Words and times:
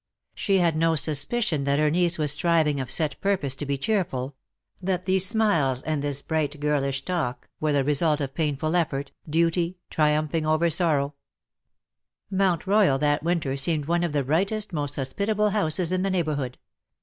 She 0.33 0.57
had 0.57 0.75
no 0.75 0.95
suspicion 0.95 1.63
that 1.65 1.77
her 1.77 1.91
niece 1.91 2.17
was 2.17 2.31
striving 2.31 2.79
of 2.79 2.89
set 2.89 3.21
purpose 3.21 3.53
to 3.53 3.67
be 3.67 3.77
cheerful— 3.77 4.35
that 4.81 5.05
these 5.05 5.27
smiles 5.27 5.83
and 5.83 6.01
this 6.01 6.23
bright 6.23 6.59
girlish 6.59 7.05
talk 7.05 7.47
were 7.59 7.71
the 7.71 7.83
result 7.83 8.19
of 8.19 8.33
painful 8.33 8.71
effort^ 8.71 9.09
duty 9.29 9.77
triumphing 9.91 10.43
over 10.47 10.71
sorrow, 10.71 11.03
VOL. 11.03 11.05
IT. 11.05 11.13
E 11.13 12.29
50 12.31 12.35
Mount 12.37 12.65
Royal 12.65 12.97
that 12.97 13.21
winter 13.21 13.55
seemed 13.55 13.85
one 13.85 14.03
of 14.03 14.11
tlie 14.13 14.25
brightest, 14.25 14.73
most 14.73 14.95
hospitable 14.95 15.51
houses 15.51 15.91
in 15.91 16.01
the 16.01 16.09
neigh 16.09 16.23
bourhood. 16.23 16.55